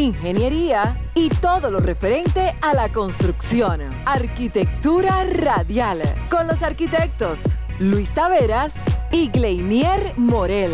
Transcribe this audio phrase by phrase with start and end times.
[0.00, 3.82] Ingeniería y todo lo referente a la construcción.
[4.06, 6.00] Arquitectura Radial,
[6.30, 8.82] con los arquitectos Luis Taveras
[9.12, 10.72] y Gleinier Morel.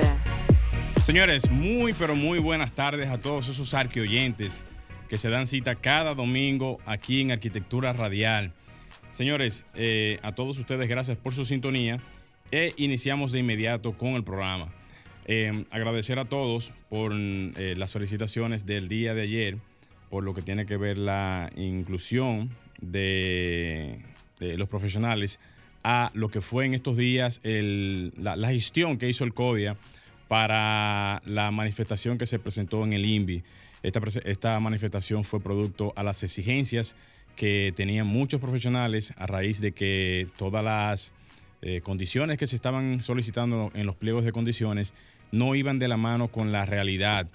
[1.03, 4.65] Señores, muy pero muy buenas tardes a todos esos arqueoyentes
[5.09, 8.53] que se dan cita cada domingo aquí en Arquitectura Radial.
[9.11, 12.01] Señores, eh, a todos ustedes gracias por su sintonía
[12.53, 14.69] e iniciamos de inmediato con el programa.
[15.29, 19.59] Eh, agradecer a todos por eh, las felicitaciones del día de ayer,
[20.09, 23.99] por lo que tiene que ver la inclusión de,
[24.39, 25.41] los profesionales
[25.83, 29.77] a lo que fue en estos días la, gestión que hizo el CODIA
[30.29, 33.43] para la manifestación que se presentó en el INVI.
[33.83, 36.95] Esta, esta manifestación fue producto a las exigencias
[37.35, 41.13] que tenían muchos profesionales a raíz de que todas las
[41.63, 44.93] eh, condiciones que se estaban solicitando en los pliegos de condiciones
[45.37, 47.29] no iban de la mano con la realidad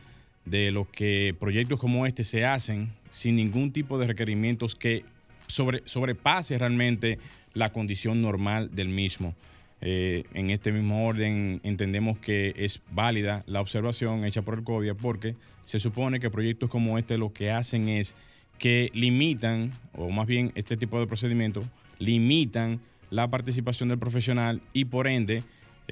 [0.45, 5.05] de lo que proyectos como este se hacen sin ningún tipo de requerimientos que
[5.47, 7.19] sobre, sobrepase realmente
[7.53, 9.35] la condición normal del mismo.
[9.81, 14.93] Eh, en este mismo orden entendemos que es válida la observación hecha por el CODIA
[14.93, 18.15] porque se supone que proyectos como este lo que hacen es
[18.59, 21.65] que limitan, o más bien este tipo de procedimientos,
[21.97, 25.43] limitan la participación del profesional y por ende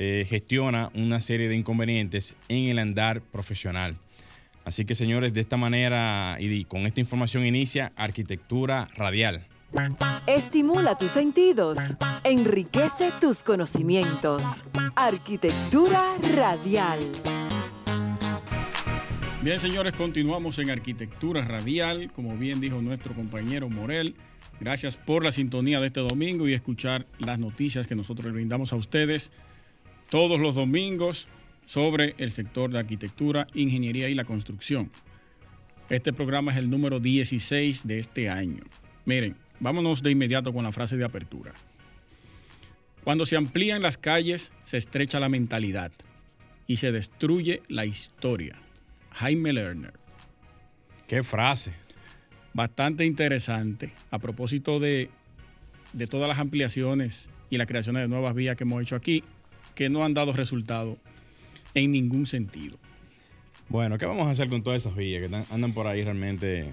[0.02, 3.98] eh, gestiona una serie de inconvenientes en el andar profesional.
[4.64, 9.46] Así que señores, de esta manera y con esta información inicia Arquitectura Radial.
[10.26, 14.64] Estimula tus sentidos, enriquece tus conocimientos.
[14.96, 17.00] Arquitectura Radial.
[19.42, 24.16] Bien, señores, continuamos en Arquitectura Radial, como bien dijo nuestro compañero Morel.
[24.62, 28.72] Gracias por la sintonía de este domingo y escuchar las noticias que nosotros le brindamos
[28.72, 29.32] a ustedes
[30.10, 31.28] todos los domingos
[31.66, 34.92] sobre el sector de arquitectura, ingeniería y la construcción.
[35.90, 38.64] Este programa es el número 16 de este año.
[39.06, 41.54] Miren, vámonos de inmediato con la frase de apertura.
[43.04, 45.92] Cuando se amplían las calles, se estrecha la mentalidad
[46.68, 48.56] y se destruye la historia.
[49.12, 49.94] Jaime Lerner.
[51.08, 51.74] Qué frase.
[52.54, 55.10] Bastante interesante a propósito de,
[56.10, 59.24] todas las ampliaciones y la creación de nuevas vías que hemos hecho aquí,
[59.80, 60.98] que no han dado resultado
[61.74, 62.78] en ningún sentido.
[63.70, 66.70] Bueno, ¿qué vamos a hacer con todas esas vías que andan por ahí realmente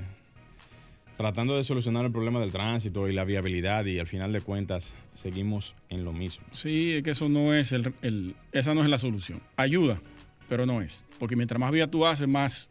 [1.16, 4.97] tratando de solucionar el problema del tránsito y la viabilidad y al final de cuentas
[5.15, 6.45] seguimos en lo mismo?
[6.50, 9.41] Sí, es que eso no es el, esa no es la solución.
[9.55, 10.00] Ayuda,
[10.49, 11.05] pero no es.
[11.21, 12.71] Porque mientras más vía tú haces, más.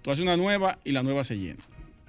[0.00, 1.62] Tú haces una nueva y la nueva se llena.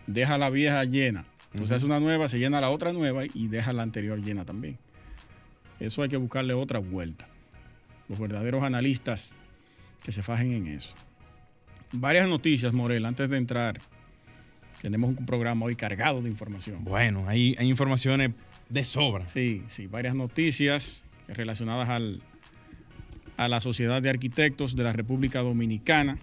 [0.05, 1.25] Deja la vieja llena.
[1.51, 4.77] Entonces haces una nueva, se llena la otra nueva y deja la anterior llena también.
[5.81, 7.27] Eso hay que buscarle otra vuelta.
[8.09, 9.33] Los verdaderos analistas
[10.03, 10.95] que se fajen en eso.
[11.91, 13.79] Varias noticias, Morel, antes de entrar.
[14.81, 16.83] Tenemos un programa hoy cargado de información.
[16.83, 18.31] Bueno, hay, hay informaciones
[18.69, 19.27] de sobra.
[19.27, 22.21] Sí, sí, varias noticias relacionadas al,
[23.37, 26.17] a la Sociedad de Arquitectos de la República Dominicana.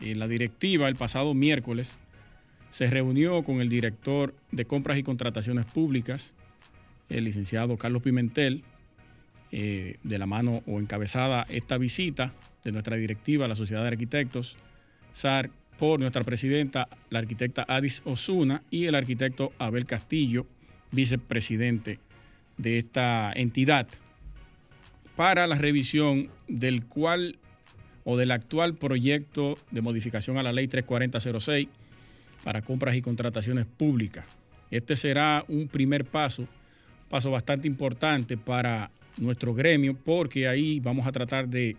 [0.00, 1.96] En la directiva el pasado miércoles
[2.70, 6.32] se reunió con el director de compras y contrataciones públicas,
[7.08, 8.64] el licenciado Carlos Pimentel,
[9.52, 12.32] eh, de la mano o encabezada esta visita
[12.64, 14.56] de nuestra directiva, la Sociedad de Arquitectos,
[15.12, 20.46] SAR, por nuestra presidenta, la arquitecta Adis Osuna, y el arquitecto Abel Castillo,
[20.90, 21.98] vicepresidente
[22.56, 23.88] de esta entidad
[25.16, 27.38] para la revisión del cual
[28.04, 31.68] o del actual proyecto de modificación a la ley 34006
[32.42, 34.24] para compras y contrataciones públicas.
[34.70, 36.48] Este será un primer paso,
[37.08, 41.76] paso bastante importante para nuestro gremio, porque ahí vamos a tratar de,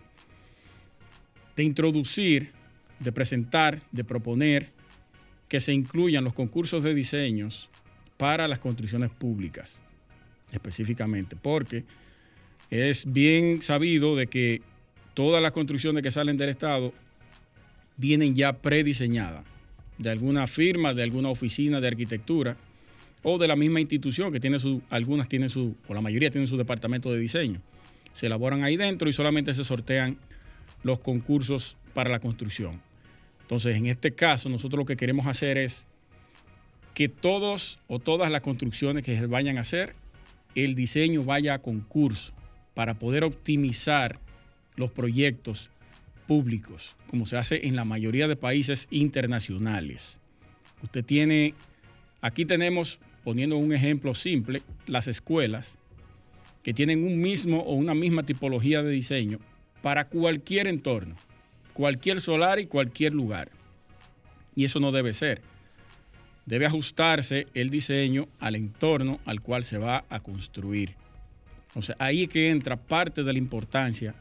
[1.55, 2.51] de introducir,
[2.99, 4.69] de presentar, de proponer
[5.47, 7.69] que se incluyan los concursos de diseños
[8.17, 9.81] para las construcciones públicas,
[10.51, 11.83] específicamente, porque
[12.69, 14.61] es bien sabido de que
[15.13, 16.93] todas las construcciones que salen del Estado
[17.97, 19.45] vienen ya prediseñadas
[19.97, 22.57] de alguna firma, de alguna oficina de arquitectura
[23.23, 26.47] o de la misma institución que tiene su, algunas tienen su, o la mayoría tienen
[26.47, 27.61] su departamento de diseño.
[28.11, 30.17] Se elaboran ahí dentro y solamente se sortean
[30.83, 32.81] los concursos para la construcción.
[33.41, 35.87] Entonces, en este caso, nosotros lo que queremos hacer es
[36.93, 39.95] que todos o todas las construcciones que se vayan a hacer,
[40.55, 42.33] el diseño vaya a concurso
[42.73, 44.19] para poder optimizar
[44.75, 45.69] los proyectos
[46.27, 50.21] públicos, como se hace en la mayoría de países internacionales.
[50.81, 51.53] Usted tiene,
[52.21, 55.75] aquí tenemos, poniendo un ejemplo simple, las escuelas
[56.61, 59.39] que tienen un mismo o una misma tipología de diseño
[59.81, 61.15] para cualquier entorno,
[61.73, 63.49] cualquier solar y cualquier lugar.
[64.55, 65.41] Y eso no debe ser.
[66.45, 70.95] Debe ajustarse el diseño al entorno al cual se va a construir.
[71.75, 74.15] O sea, ahí es que entra parte de la importancia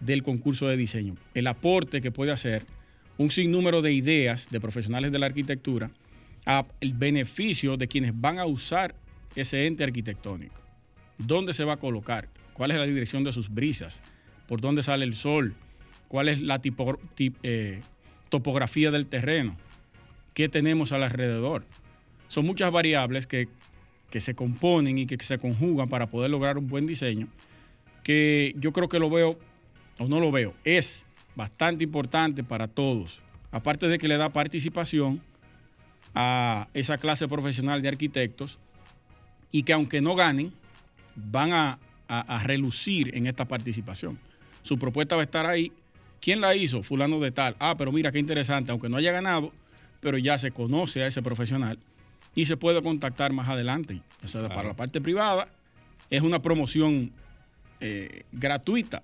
[0.00, 2.64] del concurso de diseño, el aporte que puede hacer
[3.16, 5.90] un sinnúmero de ideas de profesionales de la arquitectura
[6.80, 8.94] el beneficio de quienes van a usar
[9.34, 10.60] ese ente arquitectónico.
[11.18, 12.28] ¿Dónde se va a colocar?
[12.52, 14.02] ¿Cuál es la dirección de sus brisas?
[14.46, 15.54] ¿Por dónde sale el sol?
[16.08, 16.60] ¿Cuál es la
[17.42, 17.82] eh,
[18.28, 19.56] topografía del terreno?
[20.34, 21.64] ¿Qué tenemos alrededor?
[22.28, 23.48] Son muchas variables que,
[24.10, 27.28] que se componen y que se conjugan para poder lograr un buen diseño,
[28.02, 29.38] que yo creo que lo veo
[29.98, 33.20] o no lo veo, es bastante importante para todos.
[33.50, 35.20] Aparte de que le da participación
[36.14, 38.58] a esa clase profesional de arquitectos
[39.50, 40.52] y que aunque no ganen,
[41.14, 41.78] van a,
[42.44, 44.18] relucir en esta participación.
[44.62, 45.72] Su propuesta va a estar ahí.
[46.20, 46.82] ¿Quién la hizo?
[46.82, 47.56] Fulano de tal.
[47.58, 49.52] Ah, pero mira qué interesante, aunque no haya ganado,
[50.00, 51.78] pero ya se conoce a ese profesional
[52.34, 54.00] y se puede contactar más adelante.
[54.22, 55.48] O sea, para la parte privada
[56.10, 57.10] es una promoción
[57.80, 59.02] eh, gratuita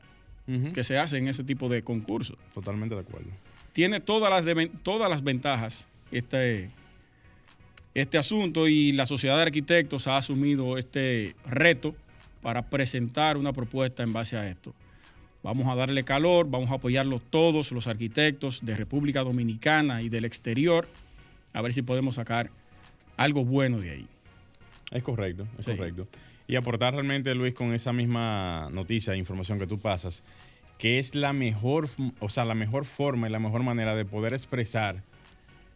[0.74, 2.36] que se hace en ese tipo de concursos.
[2.54, 3.28] Totalmente de acuerdo.
[3.72, 6.70] Tiene todas las, todas las ventajas este,
[7.94, 11.94] este asunto y la Sociedad de Arquitectos ha asumido este reto
[12.42, 14.74] para presentar una propuesta en base a esto.
[15.42, 20.24] Vamos a darle calor, vamos a apoyarlo todos los arquitectos de República Dominicana y del
[20.24, 20.88] exterior,
[21.52, 22.50] a ver si podemos sacar
[23.16, 24.06] algo bueno de ahí.
[24.92, 26.06] Es correcto, es correcto
[26.50, 30.24] y aportar realmente, Luis, con esa misma noticia e información que tú pasas,
[30.78, 31.86] que es la mejor,
[32.18, 35.04] o sea, la mejor forma y la mejor manera de poder expresar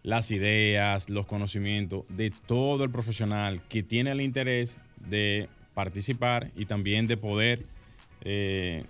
[0.05, 4.79] las ideas, los conocimientos de todo el profesional que tiene el interés
[5.09, 7.65] de participar y también de poder,
[8.21, 8.85] eh,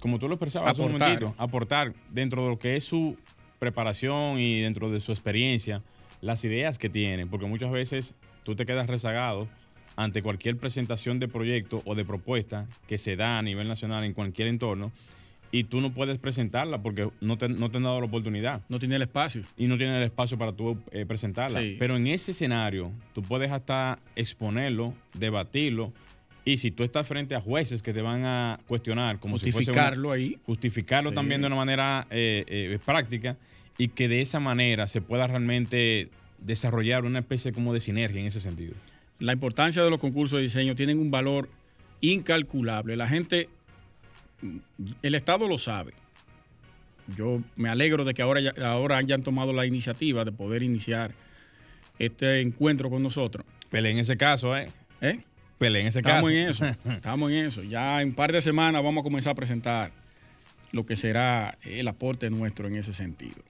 [0.00, 0.94] como tú lo expresabas aportar.
[0.94, 3.18] un momentito, aportar dentro de lo que es su
[3.58, 5.82] preparación y dentro de su experiencia,
[6.20, 8.14] las ideas que tiene, porque muchas veces
[8.44, 9.48] tú te quedas rezagado
[9.96, 14.12] ante cualquier presentación de proyecto o de propuesta que se da a nivel nacional en
[14.12, 14.92] cualquier entorno
[15.52, 18.62] y tú no puedes presentarla porque no te, no te han dado la oportunidad.
[18.68, 19.42] No tiene el espacio.
[19.56, 21.60] Y no tiene el espacio para tú eh, presentarla.
[21.78, 25.92] Pero en ese escenario, tú puedes hasta exponerlo, debatirlo.
[26.44, 29.70] Y si tú estás frente a jueces que te van a cuestionar, como si fuese.
[29.70, 30.38] Justificarlo ahí.
[30.46, 33.36] Justificarlo también de una manera eh, eh, práctica
[33.78, 36.08] y que de esa manera se pueda realmente
[36.38, 38.74] desarrollar una especie como de sinergia en ese sentido
[39.18, 41.48] la importancia de los concursos de diseño tienen un valor
[42.00, 42.96] incalculable.
[42.96, 43.48] La gente,
[45.02, 45.92] el Estado lo sabe.
[47.16, 51.12] Yo me alegro de que ahora, ahora hayan tomado la iniciativa de poder iniciar
[51.98, 53.46] este encuentro con nosotros.
[53.70, 54.70] Pele en ese caso, ¿eh?
[55.00, 55.20] ¿Eh?
[55.58, 56.30] Pele en ese estamos caso.
[56.30, 57.62] En eso, estamos en eso.
[57.62, 59.92] Ya en un par de semanas vamos a comenzar a presentar
[60.72, 63.42] lo que será el aporte nuestro en ese sentido.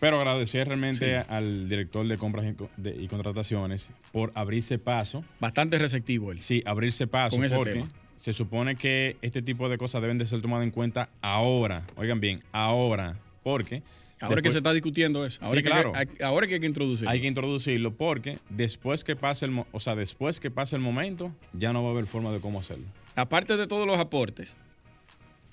[0.00, 5.24] Pero agradecer realmente al director de compras y, contrataciones por abrirse paso.
[5.40, 6.40] Bastante receptivo él.
[6.40, 7.34] Sí, abrirse paso.
[7.34, 7.84] Con ese porque
[8.18, 11.84] se supone que este tipo de cosas deben de ser tomadas en cuenta ahora.
[11.96, 13.16] Oigan bien, ahora.
[13.42, 13.82] Porque.
[14.20, 15.38] Ahora que se está discutiendo eso.
[15.44, 15.92] Ahora, que claro.
[15.94, 17.08] hay, ahora que hay que introducirlo.
[17.08, 21.32] Hay que introducirlo porque después que pase el, o sea, después que pase el momento,
[21.52, 22.84] ya no va a haber forma de cómo hacerlo.
[23.14, 24.56] Aparte de todos los aportes,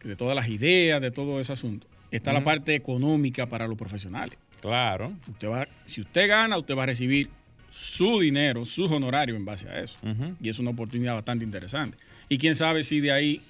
[0.04, 4.40] de todas las ideas, de todo ese asunto, está la parte económica para los profesionales.
[4.62, 5.14] Claro.
[5.30, 7.30] Usted va, si usted gana, usted va a recibir
[7.70, 10.00] su dinero, sus honorarios en base a eso.
[10.42, 11.98] Y es una oportunidad bastante interesante.
[12.30, 13.42] Y quién sabe si de ahí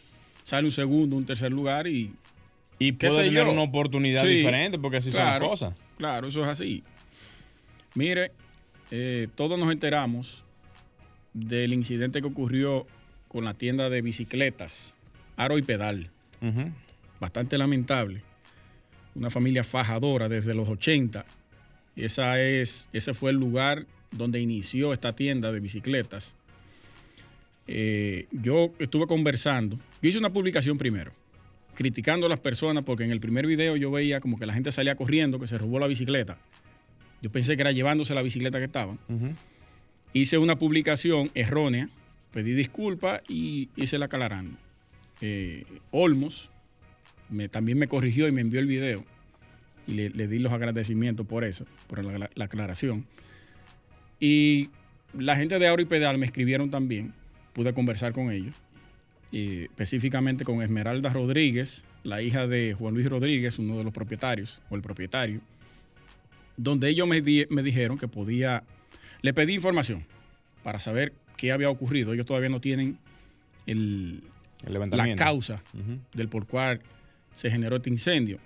[0.43, 2.13] sale un segundo, un tercer lugar y...
[2.77, 5.73] Y puede tener una oportunidad diferente porque así son las cosas.
[5.97, 6.83] Claro, eso es así.
[7.93, 8.31] Mire,
[8.91, 10.43] eh, todos nos enteramos
[11.33, 12.85] del incidente que ocurrió
[13.29, 14.93] con la tienda de bicicletas,
[15.37, 16.09] Aro y Pedal.
[17.21, 18.21] Bastante lamentable
[19.15, 21.25] una familia fajadora desde los 80.
[21.95, 26.35] Esa es, ese fue el lugar donde inició esta tienda de bicicletas.
[27.67, 31.11] Eh, yo estuve conversando, yo hice una publicación primero,
[31.73, 34.71] criticando a las personas porque en el primer video yo veía como que la gente
[34.71, 36.37] salía corriendo, que se robó la bicicleta.
[37.21, 38.99] Yo pensé que era llevándose la bicicleta que estaban.
[40.13, 41.89] Hice una publicación errónea,
[42.31, 44.57] pedí disculpas y hice la aclarando.
[45.21, 46.51] Eh, Olmos,
[47.51, 49.03] también me corrigió y me envió el video.
[49.87, 53.05] Y le, di los agradecimientos por eso, por la, aclaración.
[54.19, 54.69] Y
[55.13, 57.13] la gente de Auro y Pedal me escribieron también,
[57.55, 58.53] pude conversar con ellos,
[59.31, 64.61] y específicamente con Esmeralda Rodríguez, la hija de Juan Luis Rodríguez, uno de los propietarios,
[64.69, 65.39] o el propietario,
[66.57, 68.63] donde ellos me, me dijeron que podía,
[69.21, 70.05] le pedí información
[70.63, 72.13] para saber qué había ocurrido.
[72.13, 72.97] Ellos todavía no tienen
[73.65, 74.21] el,
[74.67, 75.61] la causa
[76.13, 76.81] del por cual
[77.31, 78.39] se generó este incendio.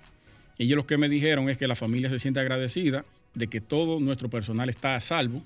[0.57, 3.99] Ellos lo que me dijeron es que la familia se siente agradecida de que todo
[3.99, 5.43] nuestro personal está a salvo.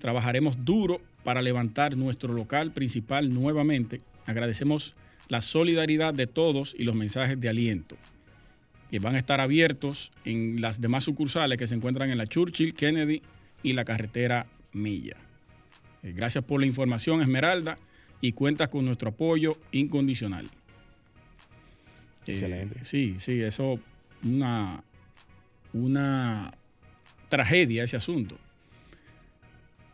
[0.00, 4.00] Trabajaremos duro para levantar nuestro local principal nuevamente.
[4.26, 4.94] Agradecemos
[5.28, 7.96] la solidaridad de todos y los mensajes de aliento.
[8.90, 12.74] Que van a estar abiertos en las demás sucursales que se encuentran en la Churchill,
[12.74, 13.22] Kennedy
[13.62, 15.16] y la carretera Milla.
[16.02, 17.76] Eh, gracias por la información, Esmeralda,
[18.20, 20.46] y cuentas con nuestro apoyo incondicional.
[22.26, 22.84] Eh, Excelente.
[22.84, 23.78] sí, sí, eso
[24.24, 24.82] una,
[25.72, 26.52] una
[27.28, 28.38] tragedia ese asunto.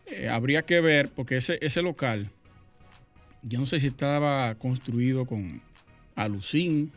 [0.06, 2.30] Eh, habría que ver, porque ese, ese local,
[3.42, 5.60] yo no sé si estaba construido con
[6.14, 6.92] alucín.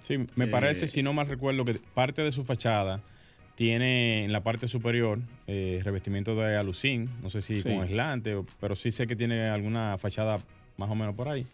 [0.00, 3.00] Sí, me parece, si no mal recuerdo, que parte de su fachada
[3.54, 8.76] tiene en la parte superior eh, revestimiento de alucín, no sé si con aislante, pero
[8.76, 10.40] sí sé que tiene alguna fachada
[10.76, 11.46] más o menos por ahí.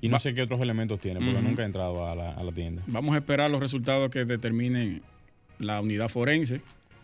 [0.00, 2.82] Y no sé qué otros elementos tiene, porque nunca he entrado a la, tienda.
[2.86, 5.02] Vamos a esperar los resultados que determinen
[5.58, 6.60] la unidad forense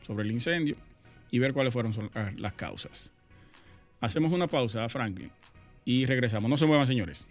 [0.06, 0.76] sobre el incendio
[1.32, 3.10] y ver cuáles fueron ah, las causas.
[4.00, 5.32] Hacemos una pausa, Franklin,
[5.84, 6.48] y regresamos.
[6.48, 7.26] No se muevan, señores.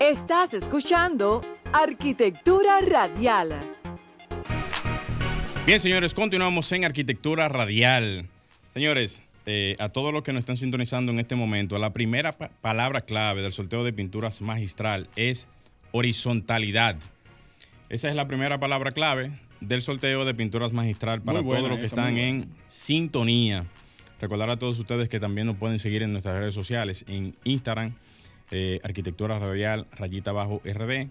[0.00, 1.40] Estás escuchando
[1.72, 3.50] Arquitectura Radial.
[5.64, 8.26] Bien, señores, continuamos en Arquitectura Radial.
[8.74, 13.00] Señores, eh, a todos los que nos están sintonizando en este momento, la primera palabra
[13.00, 15.48] clave del sorteo de pinturas magistral es
[15.92, 16.96] horizontalidad.
[17.88, 19.30] Esa es la primera palabra clave
[19.66, 23.66] del sorteo de pinturas magistral para todos los que están en sintonía.
[24.20, 27.94] Recordar a todos ustedes que también nos pueden seguir en nuestras redes sociales, en Instagram,
[28.50, 31.08] eh, Arquitectura Radial, rayita abajo RD.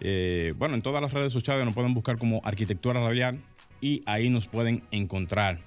[0.00, 3.38] Eh, bueno, en todas las redes sociales nos pueden buscar como Arquitectura Radial
[3.80, 5.58] y ahí nos pueden encontrar.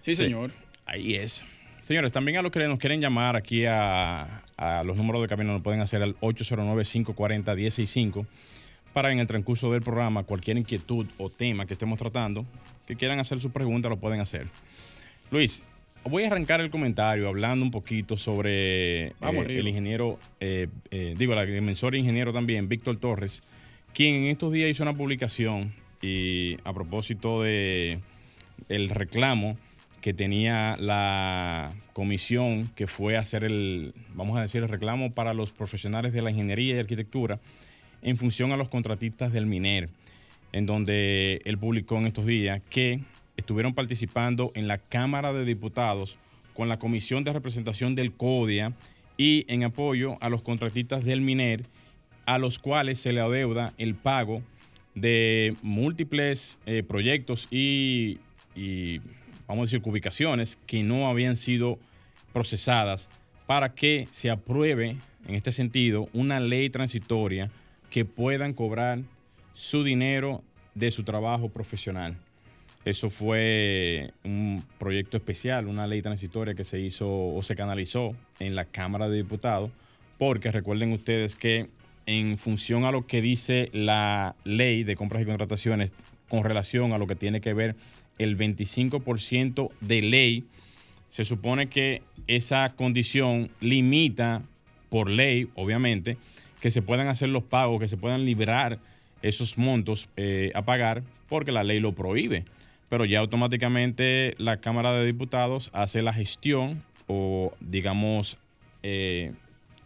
[0.00, 0.50] Sí, señor.
[0.86, 1.44] ahí es.
[1.80, 4.42] Señores, también a los que nos quieren llamar aquí a,
[4.84, 8.26] los números de camino nos pueden hacer al 809-540-165
[8.92, 12.44] para en el transcurso del programa cualquier inquietud o tema que estemos tratando,
[12.86, 14.46] que quieran hacer su pregunta, lo pueden hacer.
[15.30, 15.62] Luis,
[16.04, 21.32] voy a arrancar el comentario hablando un poquito sobre eh, el ingeniero, eh, eh, digo,
[21.32, 23.42] el agrimensor ingeniero también, Víctor Torres,
[23.94, 28.00] quien en estos días hizo una publicación y a propósito de
[28.68, 29.56] el reclamo
[30.00, 35.32] que tenía la comisión que fue a hacer el, vamos a decir, el reclamo para
[35.32, 37.38] los profesionales de la ingeniería y arquitectura
[38.02, 39.88] en función a los contratistas del MINER,
[40.52, 43.00] en donde él publicó en estos días que
[43.36, 46.18] estuvieron participando en la Cámara de Diputados
[46.54, 48.72] con la Comisión de Representación del CODIA
[49.16, 51.64] y en apoyo a los contratistas del MINER,
[52.26, 54.42] a los cuales se le adeuda el pago
[54.94, 58.18] de múltiples eh, proyectos y,
[59.46, 61.78] vamos a decir, ubicaciones que no habían sido
[62.32, 63.08] procesadas
[63.46, 67.50] para que se apruebe, en este sentido, una ley transitoria
[67.92, 69.00] que puedan cobrar
[69.52, 70.42] su dinero
[70.74, 72.16] de su trabajo profesional.
[72.86, 78.54] Eso fue un proyecto especial, una ley transitoria que se hizo o se canalizó en
[78.54, 79.70] la Cámara de Diputados,
[80.18, 81.68] porque recuerden ustedes que
[82.06, 85.92] en función a lo que dice la ley de compras y contrataciones
[86.28, 87.76] con relación a lo que tiene que ver
[88.18, 90.44] el 25% de ley,
[91.10, 94.42] se supone que esa condición limita
[94.88, 96.16] por ley, obviamente,
[96.62, 98.78] que se puedan hacer los pagos, que se puedan liberar
[99.20, 102.44] esos montos eh, a pagar, porque la ley lo prohíbe.
[102.88, 106.78] Pero ya automáticamente la Cámara de Diputados hace la gestión
[107.08, 108.38] o, digamos,
[108.84, 109.32] eh,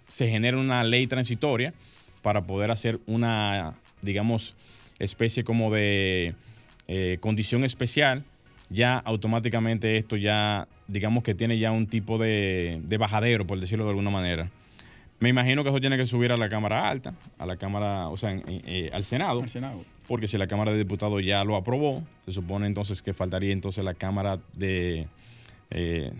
[0.06, 1.72] se genera una ley transitoria
[2.20, 4.54] para poder hacer una, digamos,
[4.98, 6.34] especie como de
[6.88, 8.22] eh, condición especial,
[8.68, 13.90] ya automáticamente esto ya, digamos que tiene ya un tipo de, bajadero, por decirlo de
[13.90, 14.50] alguna manera.
[15.18, 18.16] Me imagino que eso tiene que subir a la Cámara Alta, a la Cámara, o
[18.16, 19.42] sea, eh, al Senado.
[19.42, 19.82] Al Senado.
[20.06, 23.82] Porque si la Cámara de Diputados ya lo aprobó, se supone entonces que faltaría entonces
[23.82, 25.06] la Cámara de,
[25.70, 26.12] eh,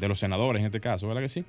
[0.00, 1.44] de los senadores, en este caso, ¿verdad que sí?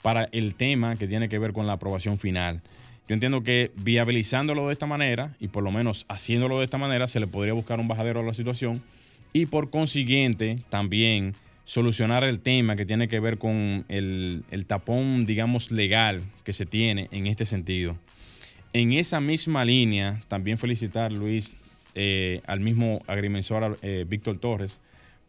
[0.00, 2.62] Para el tema que tiene que ver con la aprobación final.
[3.08, 7.08] Yo entiendo que viabilizándolo de esta manera y por lo menos haciéndolo de esta manera
[7.08, 8.82] se le podría buscar un bajadero a la situación
[9.32, 11.34] y por consiguiente también
[11.68, 17.08] solucionar el tema que tiene que ver con el, tapón, digamos, legal que se tiene
[17.12, 17.98] en este sentido.
[18.72, 21.52] En esa misma línea, también felicitar, Luis,
[21.94, 24.80] eh, al mismo agrimensor eh, Víctor Torres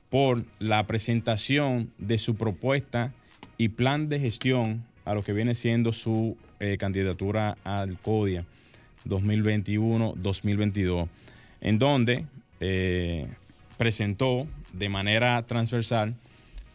[0.10, 3.12] por la presentación de su propuesta
[3.58, 8.46] y plan de gestión a lo que viene siendo su eh, candidatura al CODIA
[9.06, 11.10] 2021-2022,
[11.60, 12.28] en donde
[13.78, 16.16] presentó de manera transversal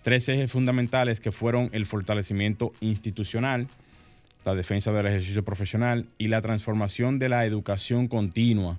[0.05, 3.67] tres ejes fundamentales que fueron el fortalecimiento institucional,
[4.45, 8.79] la defensa del ejercicio profesional y la transformación de la educación continua.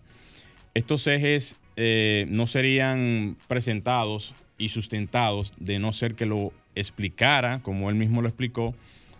[0.75, 7.89] Estos ejes eh, no serían presentados y sustentados de no ser que lo explicara, como
[7.89, 8.75] él mismo lo explicó,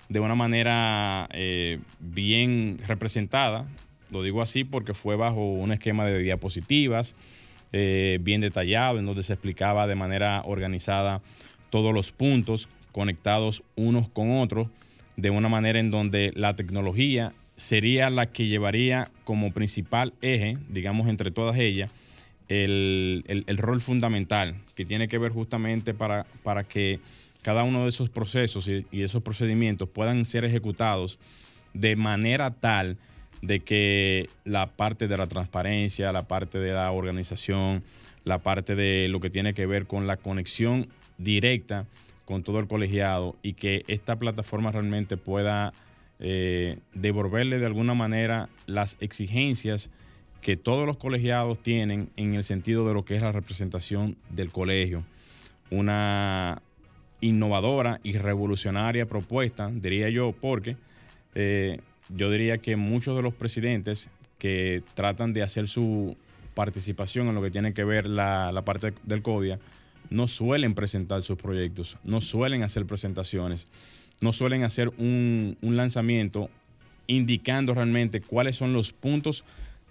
[0.08, 3.66] de una manera eh, bien representada.
[4.12, 7.16] Lo digo así porque fue bajo un esquema de diapositivas,
[7.74, 11.24] eh, bien detallado, en donde se explicaba de manera organizada
[11.76, 14.70] todos los puntos conectados unos con otros,
[15.18, 21.10] de una manera en donde la tecnología sería la que llevaría como principal eje, digamos,
[21.10, 21.92] entre todas ellas,
[22.48, 27.02] el, rol fundamental que tiene que ver justamente para, para que
[27.42, 31.20] cada uno de esos procesos y, esos procedimientos puedan ser ejecutados
[31.74, 32.96] de manera tal
[33.42, 37.84] de que la parte de la transparencia, la parte de la organización,
[38.24, 40.88] la parte de lo que tiene que ver con la conexión
[41.18, 41.86] directa
[42.26, 45.74] con todo el colegiado y que esta plataforma realmente pueda
[46.20, 49.90] eh, devolverle de alguna manera las exigencias
[50.42, 54.52] que todos los colegiados tienen en el sentido de lo que es la representación del
[54.52, 55.04] colegio.
[55.72, 56.62] Una
[57.22, 60.78] innovadora y revolucionaria propuesta, diría yo, porque
[61.34, 61.80] eh,
[62.10, 66.16] yo diría que muchos de los presidentes que tratan de hacer su
[66.54, 69.60] participación en lo que tiene que ver la, la parte del CODIA,
[70.10, 73.68] no suelen presentar sus proyectos, no suelen hacer presentaciones,
[74.22, 76.50] no suelen hacer un, lanzamiento
[77.08, 79.44] indicando realmente cuáles son los puntos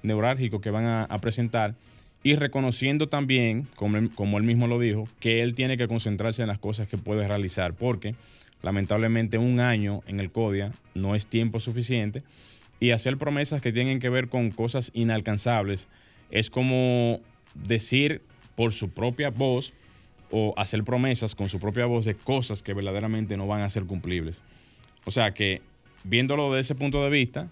[0.03, 1.75] neurálgicos que van a, presentar
[2.23, 6.49] y reconociendo también, como como él mismo lo dijo, que él tiene que concentrarse en
[6.49, 8.15] las cosas que puede realizar, porque
[8.63, 12.21] lamentablemente un año en el CODIA no es tiempo suficiente
[12.81, 15.89] y hacer promesas que tienen que ver con cosas inalcanzables
[16.31, 17.21] es como
[17.55, 18.23] decir
[18.57, 19.73] por su propia voz
[20.31, 23.85] o hacer promesas con su propia voz de cosas que verdaderamente no van a ser
[23.85, 24.43] cumplibles.
[25.05, 25.63] O sea que,
[26.03, 27.49] viéndolo desde ese punto de vista,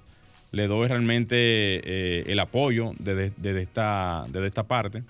[0.53, 5.03] le doy realmente eh, el apoyo desde, esta, esta parte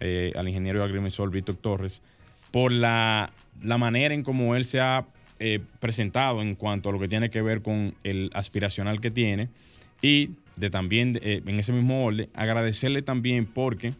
[0.00, 2.02] eh, al ingeniero agrimensor Víctor Torres
[2.50, 3.30] por la,
[3.62, 5.06] manera en cómo él se ha
[5.38, 9.48] eh, presentado en cuanto a lo que tiene que ver con el aspiracional que tiene
[10.02, 13.94] y de también en ese mismo orden agradecerle también porque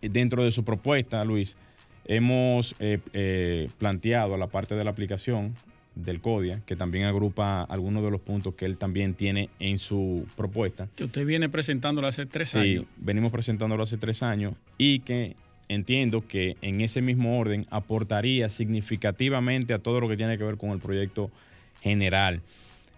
[0.00, 1.56] dentro de su propuesta, Luis,
[2.08, 5.54] Hemos eh, eh, planteado la parte de la aplicación
[5.94, 10.26] del CODIA, que también agrupa algunos de los puntos que él también tiene en su
[10.36, 10.88] propuesta.
[10.96, 12.84] Que usted viene presentándolo hace tres años.
[12.84, 15.36] Sí, venimos presentándolo hace tres años y que
[15.68, 20.56] entiendo que en ese mismo orden aportaría significativamente a todo lo que tiene que ver
[20.56, 21.30] con el proyecto
[21.82, 22.40] general.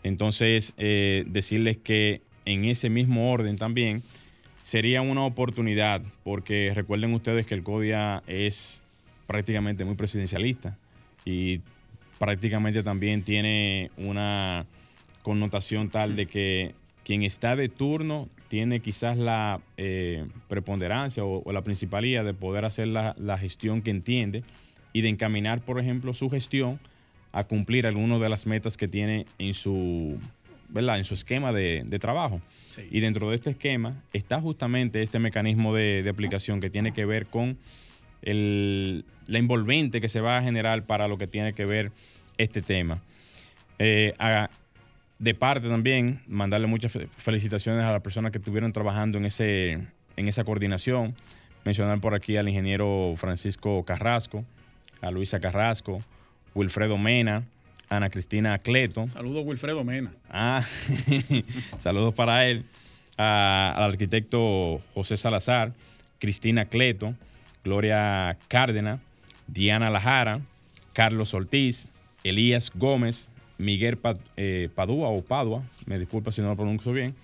[0.02, 4.02] Entonces, eh, decirles que en ese mismo orden también
[4.60, 8.82] sería una oportunidad, porque recuerden ustedes que el CODIA es
[9.30, 10.76] prácticamente muy presidencialista
[11.24, 11.60] y
[12.18, 14.66] prácticamente también tiene una
[15.22, 21.62] connotación tal de que quien está de turno tiene quizás la eh, preponderancia o, la
[21.62, 24.42] principalía de poder hacer la, gestión que entiende
[24.92, 26.80] y de encaminar, por ejemplo, su gestión
[27.30, 30.18] a cumplir algunas de las metas que tiene en su,
[30.70, 30.98] ¿verdad?
[30.98, 32.40] En su esquema de, trabajo.
[32.90, 37.04] Y dentro de este esquema está justamente este mecanismo de, de aplicación que tiene que
[37.04, 37.58] ver con
[38.22, 41.92] el, la envolvente que se va a generar para lo que tiene que ver
[42.38, 43.00] este tema.
[43.78, 44.12] Eh,
[45.18, 49.72] de parte también, mandarle muchas felicitaciones a las personas que estuvieron trabajando en, ese,
[50.16, 51.14] en esa coordinación.
[51.64, 54.44] Mencionar por aquí al ingeniero Francisco Carrasco,
[55.02, 56.02] a Luisa Carrasco,
[56.54, 57.44] Wilfredo Mena,
[57.90, 59.08] Ana Cristina Cleto.
[59.08, 60.12] Saludos, Wilfredo Mena.
[60.30, 60.64] Ah,
[61.80, 62.64] saludos para él.
[63.16, 65.74] al arquitecto José Salazar,
[66.18, 67.14] Cristina Cleto,
[67.64, 69.00] Gloria Cárdenas,
[69.46, 70.40] Diana Lajara,
[70.92, 71.88] Carlos Ortiz,
[72.24, 73.98] Elías Gómez, Miguel
[74.36, 77.14] eh, Padua o Padua, me disculpa si no lo pronuncio bien,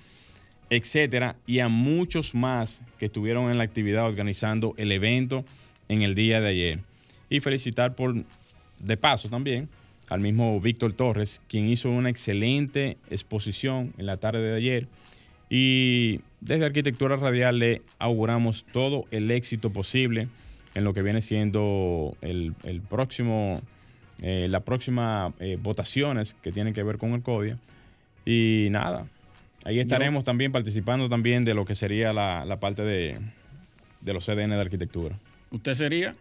[0.70, 5.44] etcétera, y a muchos más que estuvieron en la actividad organizando el evento
[5.88, 6.80] en el día de ayer.
[7.30, 8.14] Y felicitar por,
[8.78, 9.68] de paso también,
[10.08, 14.88] al mismo Víctor Torres, quien hizo una excelente exposición en la tarde de ayer.
[15.48, 20.28] Y desde Arquitectura Radial le auguramos todo el éxito posible
[20.74, 22.54] en lo que viene siendo el,
[22.88, 23.62] próximo,
[24.22, 27.58] eh, la próxima eh, votaciones que tienen que ver con el CODIA.
[28.24, 29.06] Y nada,
[29.64, 33.18] ahí estaremos también participando también de lo que sería la, parte de,
[34.00, 35.16] de los CDN de arquitectura.
[35.50, 36.14] ¿Usted sería?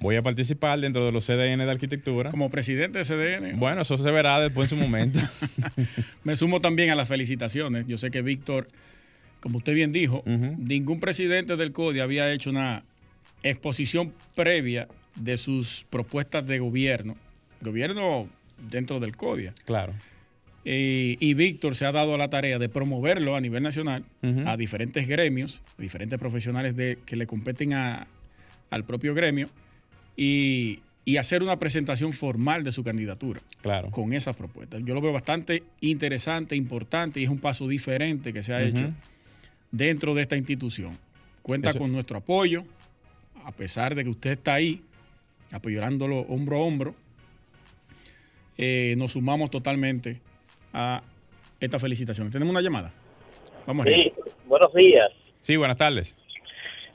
[0.00, 2.30] Voy a participar dentro de los CDN de arquitectura.
[2.30, 3.58] Como presidente de CDN.
[3.58, 5.18] Bueno, eso se verá después en su momento.
[6.24, 7.86] Me sumo también a las felicitaciones.
[7.86, 8.68] Yo sé que Víctor,
[9.40, 12.82] como usted bien dijo, ningún presidente del CODI había hecho una
[13.42, 17.16] exposición previa de sus propuestas de gobierno.
[17.62, 18.28] Gobierno
[18.70, 19.54] dentro del CODIA.
[19.64, 19.94] Claro.
[20.64, 24.04] y Víctor se ha dado la tarea de promoverlo a nivel nacional
[24.44, 29.48] a diferentes gremios, diferentes profesionales de, que le competen al propio gremio
[30.16, 30.80] y,
[31.18, 33.90] hacer una presentación formal de su candidatura claro.
[33.90, 34.82] con esas propuestas.
[34.84, 38.90] Yo lo veo bastante interesante, importante y es un paso diferente que se ha hecho
[39.70, 40.98] dentro de esta institución.
[41.42, 42.64] Cuenta con nuestro apoyo,
[43.44, 44.82] a pesar de que usted está ahí
[45.52, 46.94] apoyándolo hombro a hombro.
[48.58, 50.20] Eh, nos sumamos totalmente
[50.72, 51.02] a
[51.60, 52.30] esta felicitación.
[52.30, 52.92] ¿Tenemos una llamada?
[53.66, 54.12] Vamos Sí,
[54.46, 55.12] buenos días.
[55.40, 56.16] Sí, buenas tardes.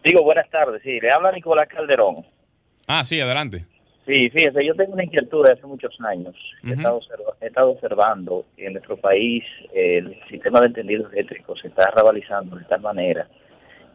[0.04, 1.00] Digo, buenas tardes, sí.
[1.00, 2.26] Le habla Nicolás Calderón.
[2.88, 3.66] Ah, sí, adelante.
[4.06, 6.36] Sí, fíjese, yo tengo una inquietud de hace muchos años.
[6.64, 6.74] he,
[7.46, 12.66] estado observando que en nuestro país el sistema de entendidos eléctricos se está rabalizando de
[12.66, 13.28] tal manera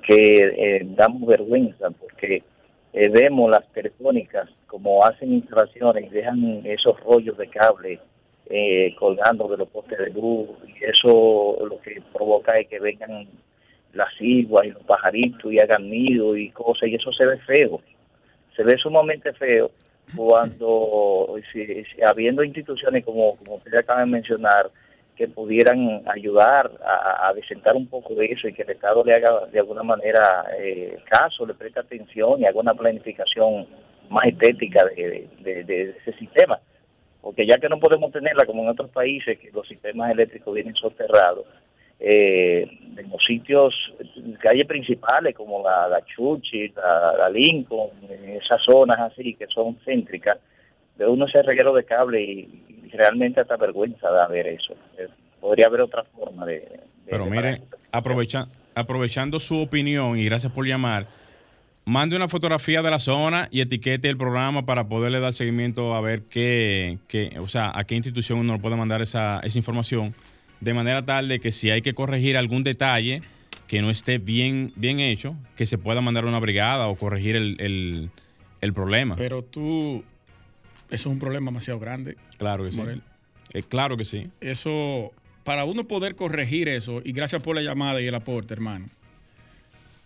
[0.07, 2.43] que eh, damos vergüenza porque
[2.93, 7.99] eh, vemos las telefónicas como hacen instalaciones y dejan esos rollos de cable
[8.49, 13.27] eh, colgando de los postes de luz y eso lo que provoca es que vengan
[13.93, 17.81] las iguas y los pajaritos y hagan nido y cosas y eso se ve feo
[18.57, 19.71] se ve sumamente feo
[20.15, 21.37] cuando,
[22.07, 24.71] habiendo instituciones como, como usted acaba de mencionar,
[25.17, 29.15] que pudieran ayudar a, a desentar un poco de eso y que el Estado le
[29.15, 33.67] haga de alguna manera eh, caso, le preste atención y haga una planificación
[34.11, 36.61] más estética de, de ese sistema.
[37.23, 40.75] Porque ya que no podemos tenerla como en otros países, que los sistemas eléctricos vienen
[40.75, 41.47] soterrados,
[41.99, 43.75] eh, en los sitios,
[44.41, 50.39] calles principales como la, la Chuchi, la, Lincoln, en esas zonas así que son céntricas,
[50.97, 54.75] de uno ese reguero de cable y, realmente hasta vergüenza de ver eso.
[54.97, 56.81] Eh, podría haber otra forma de...
[57.05, 57.61] Pero mire,
[57.93, 61.05] aprovecha, aprovechando su opinión y gracias por llamar,
[61.85, 66.01] mande una fotografía de la zona y etiquete el programa para poderle dar seguimiento a
[66.01, 70.15] ver qué, qué o sea, a qué institución uno puede mandar esa, esa información
[70.61, 73.23] de manera tal de que si hay que corregir algún detalle
[73.67, 78.11] que no esté bien, bien hecho, que se pueda mandar una brigada o corregir el,
[78.75, 79.17] problema.
[79.17, 80.03] Pero tú,
[80.91, 82.17] eso es un problema demasiado grande.
[82.39, 82.81] Claro que sí.
[83.55, 84.29] Eh, claro que sí.
[84.41, 85.13] Eso,
[85.45, 88.87] para uno poder corregir eso, y gracias por la llamada y el aporte, hermano,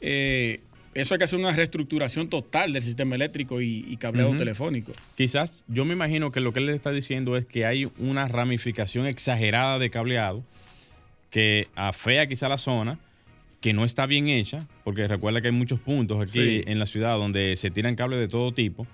[0.01, 0.61] eh,
[0.95, 4.93] eso hay que hacer una reestructuración total del sistema eléctrico y, cableado telefónico.
[5.17, 8.27] Quizás yo me imagino que lo que él le está diciendo es que hay una
[8.27, 10.43] ramificación exagerada de cableado
[11.31, 12.99] que afea quizá la zona,
[13.61, 17.17] que no está bien hecha, porque recuerda que hay muchos puntos aquí en la ciudad
[17.19, 18.87] donde se tiran cables de todo tipo,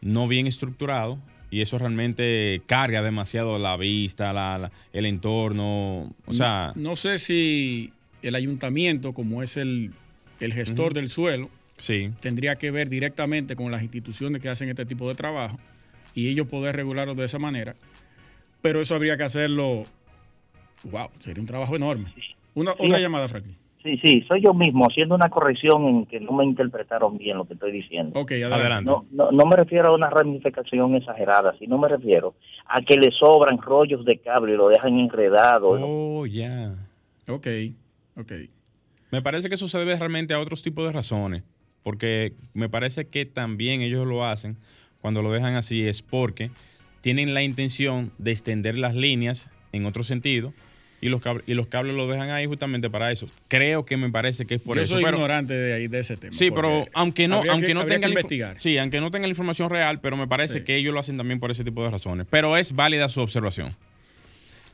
[0.00, 1.18] no bien estructurados,
[1.50, 6.12] y eso realmente carga demasiado la vista, la, el entorno.
[6.26, 6.72] O sea.
[6.74, 9.92] no sé si el ayuntamiento, como es el
[10.40, 12.10] el gestor del suelo sí.
[12.20, 15.58] tendría que ver directamente con las instituciones que hacen este tipo de trabajo
[16.14, 17.74] y ellos poder regularlo de esa manera.
[18.62, 19.84] Pero eso habría que hacerlo,
[20.84, 22.12] wow, sería un trabajo enorme.
[22.54, 23.56] Una, Otra llamada, Franklin.
[23.82, 27.44] Sí, sí, soy yo mismo haciendo una corrección en que no me interpretaron bien lo
[27.44, 28.18] que estoy diciendo.
[28.18, 28.90] Ok, adelante.
[28.90, 32.34] No, no, me refiero a una ramificación exagerada, sino me refiero
[32.66, 35.68] a que le sobran rollos de cable y lo dejan enredado.
[35.80, 36.74] Oh, ya.
[37.28, 37.46] Ok,
[38.18, 38.32] ok.
[39.16, 41.42] Me parece que eso se debe realmente a otros tipos de razones,
[41.82, 44.58] porque me parece que también ellos lo hacen
[45.00, 46.50] cuando lo dejan así es porque
[47.00, 50.52] tienen la intención de extender las líneas en otro sentido
[51.00, 53.26] y los cables, y los cables lo dejan ahí justamente para eso.
[53.48, 54.96] Creo que me parece que es por eso.
[54.96, 56.34] Yo soy ignorante de ahí de ese tema.
[56.34, 58.60] Sí, pero aunque no, aunque no tenga investigar.
[58.60, 61.40] Sí, aunque no tenga la información real, pero me parece que ellos lo hacen también
[61.40, 62.26] por ese tipo de razones.
[62.28, 63.74] Pero es válida su observación.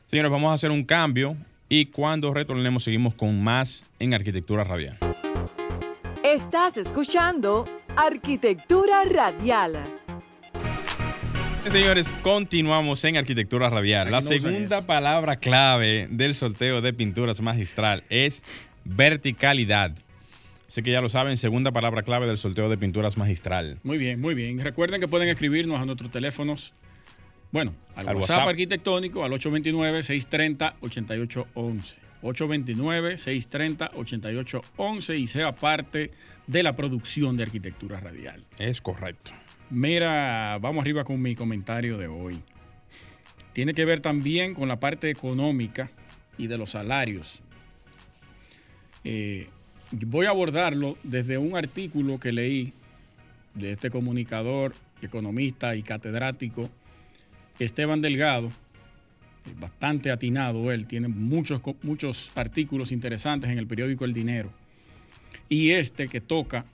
[0.07, 1.37] Señores, vamos a hacer un cambio
[1.73, 4.95] y cuando retornemos seguimos con más en Arquitectura Radial.
[6.23, 9.73] Estás escuchando Arquitectura Radial.
[11.65, 14.11] Señores, continuamos en Arquitectura Radial.
[14.11, 18.43] La segunda palabra clave del sorteo de pinturas magistral es
[18.85, 19.95] verticalidad.
[20.67, 23.79] Sé que ya lo saben, segunda palabra clave del sorteo de pinturas magistral.
[23.81, 24.59] Muy bien, muy bien.
[24.59, 26.75] Recuerden que pueden escribirnos a nuestros teléfonos
[27.53, 31.93] bueno, al, WhatsApp, arquitectónico al 829-630-8811.
[32.23, 36.09] 829-630-8811 y sea parte
[36.47, 38.43] de la producción de arquitectura radial.
[38.57, 39.33] Es correcto.
[39.69, 42.41] Mira, vamos arriba con mi comentario de hoy.
[43.53, 45.91] Tiene que ver también con la parte económica
[46.39, 47.43] y de los salarios.
[49.03, 49.47] Eh,
[49.91, 52.73] voy a abordarlo desde un artículo que leí
[53.53, 56.71] de este comunicador, economista y catedrático
[57.59, 58.51] Esteban Delgado,
[59.59, 64.51] bastante atinado él, tiene muchos, muchos artículos interesantes en el periódico El Dinero.
[65.49, 66.65] Y este que toca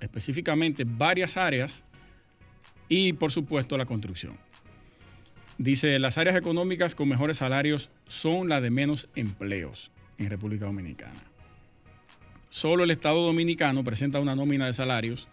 [0.00, 1.84] específicamente varias áreas
[2.88, 4.36] y por supuesto la construcción.
[5.58, 11.22] Dice, las áreas económicas con mejores salarios son las de menos empleos en República Dominicana.
[12.48, 15.28] Solo el Estado Dominicano presenta una nómina de salarios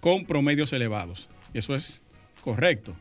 [0.00, 1.30] con promedios elevados.
[1.54, 2.02] Eso es
[2.42, 2.94] correcto.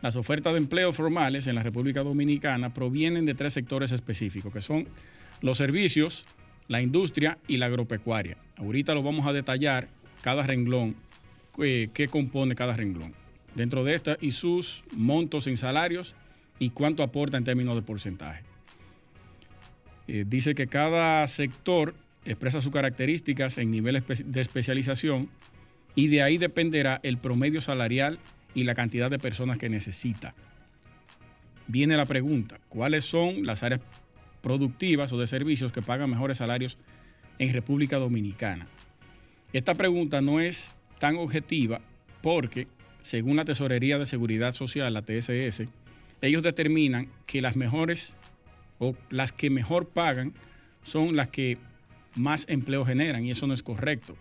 [0.00, 4.62] Las ofertas de empleo formales en la República Dominicana provienen de tres sectores específicos, que
[4.62, 4.86] son
[5.40, 6.26] los servicios,
[6.68, 8.36] la industria y la agropecuaria.
[8.56, 9.88] Ahorita lo vamos a detallar
[10.22, 10.94] cada renglón,
[11.62, 13.12] eh, qué compone cada renglón.
[13.54, 16.14] Dentro de esta y sus montos en salarios
[16.60, 18.44] y cuánto aporta en términos de porcentaje.
[20.06, 25.28] Eh, dice que cada sector expresa sus características en nivel de especialización
[25.94, 28.18] y de ahí dependerá el promedio salarial
[28.58, 30.34] y la cantidad de personas que necesita.
[31.68, 33.80] Viene la pregunta, ¿cuáles son las áreas
[34.42, 36.76] productivas o de servicios que pagan mejores salarios
[37.38, 38.66] en República Dominicana?
[39.52, 41.80] Esta pregunta no es tan objetiva
[42.20, 42.66] porque,
[43.00, 45.68] según la Tesorería de Seguridad Social, la TSS,
[46.20, 48.16] ellos determinan que las mejores
[48.80, 50.32] o las que mejor pagan
[50.82, 51.58] son las que
[52.16, 54.16] más empleo generan y eso no es correcto.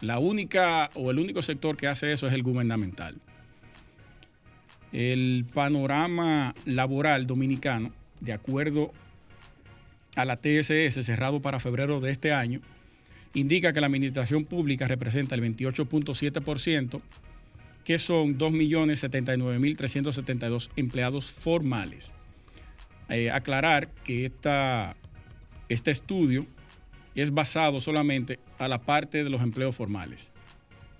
[0.00, 3.20] La única o el único sector que hace eso es el gubernamental
[4.92, 8.92] el panorama laboral dominicano, de acuerdo
[10.16, 12.60] a la TSS cerrado para febrero de este año,
[13.34, 17.00] indica que la administración pública representa el 28.7%,
[17.84, 22.14] que son 2.079.372 empleados formales.
[23.08, 24.94] Eh, aclarar que esta,
[25.68, 26.46] este estudio
[27.14, 30.30] es basado solamente a la parte de los empleos formales.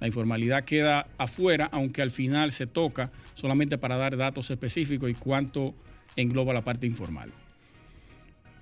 [0.00, 5.14] La informalidad queda afuera, aunque al final se toca solamente para dar datos específicos y
[5.14, 5.74] cuánto
[6.16, 7.32] engloba la parte informal.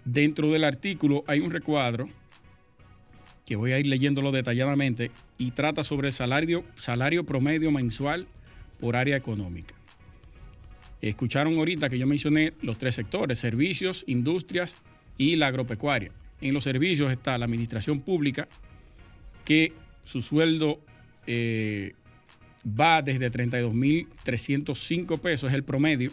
[0.04, 2.08] Dentro del artículo hay un recuadro
[3.44, 6.64] que voy a ir leyéndolo detalladamente y trata sobre el salario,
[7.24, 8.26] promedio mensual
[8.80, 9.74] por área económica.
[11.00, 14.78] Escucharon ahorita que yo mencioné los tres sectores, servicios, industrias
[15.18, 16.10] y la agropecuaria.
[16.40, 18.48] En los servicios está la administración pública,
[19.44, 19.72] que
[20.04, 20.80] su sueldo
[21.26, 21.94] eh,
[22.66, 26.12] va desde 32.305 pesos, es el promedio,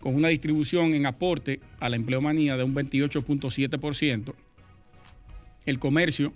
[0.00, 4.34] con una distribución en aporte a la empleomanía de un 28.7%.
[5.66, 6.32] El comercio,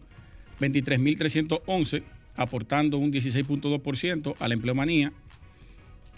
[0.61, 2.03] 23.311,
[2.35, 5.12] aportando un 16.2% a la empleomanía.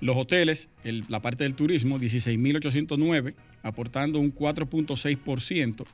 [0.00, 0.68] Los hoteles,
[1.09, 5.85] la parte del turismo, 16.809, aportando un 4.6%.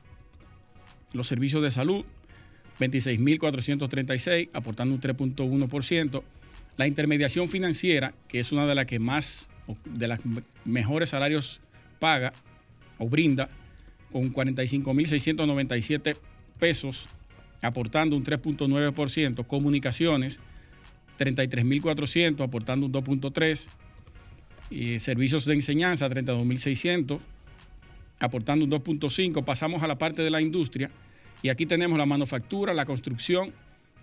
[1.13, 2.05] Los servicios de salud,
[2.79, 6.23] 26.436, aportando un 3.1%.
[6.77, 9.49] La intermediación financiera, que es una de las que más,
[9.85, 10.19] de las
[10.63, 11.59] mejores salarios
[11.99, 12.33] paga
[12.99, 13.49] o brinda,
[14.11, 16.17] con 45.697
[16.59, 17.09] pesos,
[17.61, 19.45] aportando un 3.9%.
[19.47, 20.39] Comunicaciones,
[21.17, 23.67] 33.400, aportando un 2.3%.
[24.69, 27.19] Y servicios de enseñanza, 32.600,
[28.19, 29.45] aportando un 2.5%.
[29.45, 30.91] Pasamos a la parte de la industria
[31.41, 33.53] y aquí tenemos la manufactura, la construcción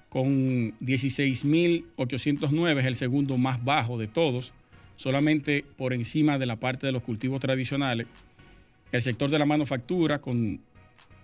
[0.08, 4.52] con 16.809 es el segundo más bajo de todos,
[4.96, 8.06] solamente por encima de la parte de los cultivos tradicionales.
[8.92, 10.60] El sector de la manufactura con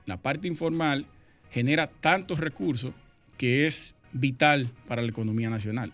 [0.06, 1.06] la parte informal
[1.50, 2.94] genera tantos recursos
[3.38, 5.92] que es vital para la economía nacional.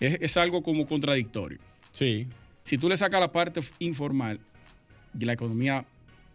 [0.00, 1.58] Es, es algo como contradictorio.
[1.92, 2.26] Sí.
[2.64, 4.40] Si tú le sacas la parte informal,
[5.18, 5.84] y la economía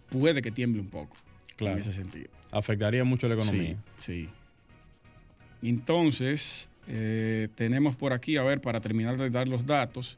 [0.10, 1.16] puede que tiemble un poco.
[1.56, 1.76] Claro.
[1.76, 2.30] En ese sentido.
[2.52, 3.76] Afectaría mucho la economía.
[4.00, 4.30] Sí.
[5.62, 10.18] Entonces, eh, tenemos por aquí, a ver, para terminar de dar los datos,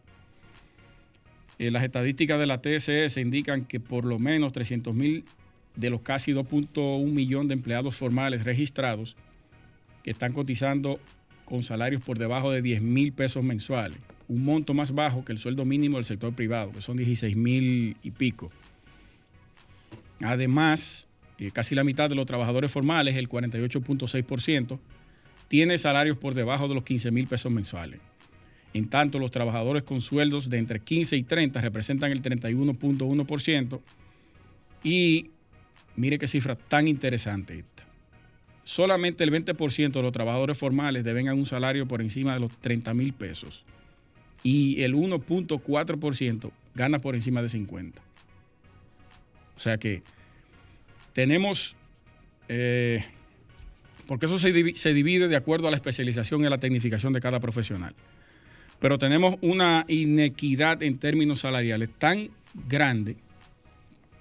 [1.57, 5.25] eh, las estadísticas de la TSS indican que por lo menos 300 mil
[5.75, 9.15] de los casi 2.1 millones de empleados formales registrados
[10.03, 10.99] que están cotizando
[11.45, 13.97] con salarios por debajo de 10 mil pesos mensuales
[14.31, 17.97] un monto más bajo que el sueldo mínimo del sector privado, que son 16 mil
[18.01, 18.49] y pico.
[20.21, 24.79] Además, eh, casi la mitad de los trabajadores formales, el 48.6%,
[25.49, 27.99] tiene salarios por debajo de los 15 mil pesos mensuales.
[28.73, 33.81] En tanto, los trabajadores con sueldos de entre 15 y 30 representan el 31.1%.
[34.81, 35.29] Y
[35.97, 37.83] mire qué cifra tan interesante esta.
[38.63, 42.93] Solamente el 20% de los trabajadores formales deben un salario por encima de los 30
[42.93, 43.65] mil pesos
[44.43, 48.01] y el 1.4% gana por encima de 50.
[49.55, 50.03] O sea que
[51.13, 51.75] tenemos,
[52.47, 53.03] eh,
[54.07, 57.39] porque eso se, divide de acuerdo a la especialización y a la tecnificación de cada
[57.39, 57.93] profesional,
[58.79, 62.29] pero tenemos una inequidad en términos salariales tan
[62.67, 63.17] grande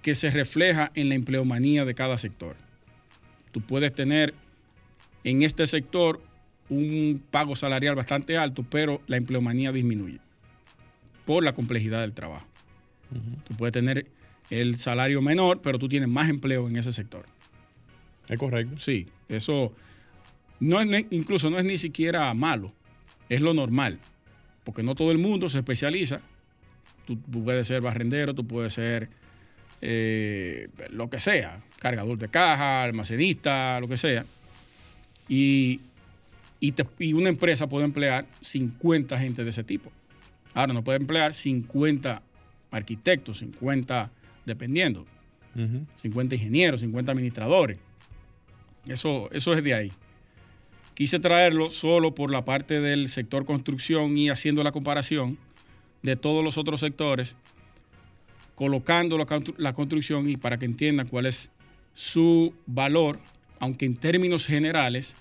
[0.03, 2.57] que se refleja en la empleomanía de cada sector.
[3.53, 4.35] Tú puedes tener
[5.25, 6.21] en este sector
[6.71, 10.21] un pago salarial bastante alto, pero la empleomanía disminuye
[11.27, 12.47] por la complejidad del trabajo.
[13.47, 14.07] Tú puedes tener
[14.51, 17.27] el salario menor, pero tú tienes más empleo en ese sector.
[18.29, 18.79] ¿Es correcto?
[18.79, 19.75] Sí, eso
[20.61, 22.73] no es, incluso no es ni siquiera malo,
[23.29, 23.99] es lo normal,
[24.63, 26.21] porque no todo el mundo se especializa.
[27.07, 29.09] Tú, puedes ser barrendero, tú puedes ser
[29.81, 34.25] eh, lo que sea, cargador de caja, almacenista, lo que sea.
[35.29, 35.81] Y
[36.61, 39.91] y, una empresa puede emplear 50 gente de ese tipo.
[40.53, 42.23] Ahora no puede emplear 50
[42.71, 44.11] arquitectos, 50
[44.45, 45.07] dependiendo,
[45.97, 47.79] 50 ingenieros, 50 administradores.
[48.87, 49.93] Eso, eso es de ahí.
[50.95, 55.39] Quise traerlo solo por la parte del sector construcción y haciendo la comparación
[56.03, 57.37] de todos los otros sectores,
[58.55, 61.51] colocando la, la construcción y para que entiendan cuál es
[61.95, 63.19] su valor,
[63.61, 65.17] aunque en términos generales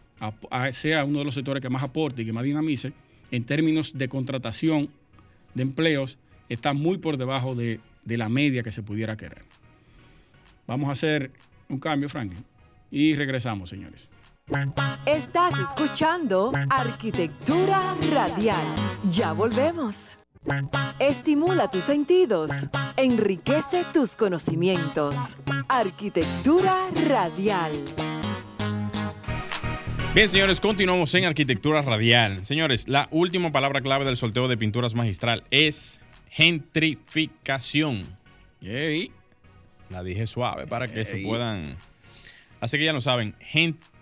[0.71, 2.93] sea uno de los sectores que más aporte y que más dinamice,
[3.32, 4.89] en términos de contratación
[5.54, 6.17] de empleos,
[6.50, 9.44] está muy por debajo de, la media que se pudiera querer.
[10.65, 11.31] Vamos a hacer
[11.67, 12.44] un cambio, Franklin,
[12.91, 14.10] y regresamos, señores.
[15.06, 18.65] Estás escuchando Arquitectura Radial.
[19.10, 20.17] Ya volvemos.
[20.98, 22.52] Estimula tus sentidos,
[22.98, 25.37] enriquece tus conocimientos.
[25.67, 28.08] Arquitectura Radial.
[30.15, 32.43] Bien, señores, continuamos en arquitectura radial.
[32.43, 38.17] Señores, la última palabra clave del sorteo de pinturas magistral es gentrificación.
[38.60, 39.12] Yay.
[39.89, 41.75] La dije suave para que se puedan.
[42.60, 43.35] Así que ya lo saben,